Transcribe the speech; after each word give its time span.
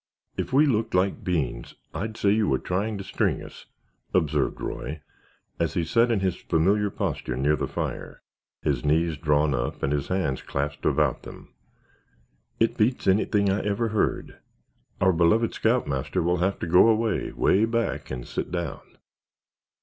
"If 0.35 0.51
we 0.51 0.65
looked 0.65 0.95
like 0.95 1.23
beans, 1.23 1.75
I'd 1.93 2.17
say 2.17 2.31
you 2.31 2.49
were 2.49 2.57
trying 2.57 2.97
to 2.97 3.03
string 3.03 3.43
us," 3.43 3.67
observed 4.15 4.59
Roy, 4.59 5.01
as 5.59 5.75
he 5.75 5.83
sat 5.85 6.09
in 6.09 6.21
his 6.21 6.37
familiar 6.37 6.89
posture 6.89 7.37
near 7.37 7.55
the 7.55 7.67
fire, 7.67 8.23
his 8.63 8.83
knees 8.83 9.15
drawn 9.15 9.53
up 9.53 9.83
and 9.83 9.93
his 9.93 10.07
hands 10.07 10.41
clasped 10.41 10.87
about 10.87 11.21
them. 11.21 11.53
"It 12.59 12.77
beats 12.77 13.05
anything 13.05 13.51
I 13.51 13.61
ever 13.63 13.89
heard. 13.89 14.39
Our 14.99 15.13
beloved 15.13 15.53
scoutmaster 15.53 16.23
will 16.23 16.37
have 16.37 16.57
to 16.61 16.65
go 16.67 16.87
away, 16.87 17.31
way 17.31 17.65
back 17.65 18.09
and 18.09 18.27
sit 18.27 18.49
down." 18.51 18.81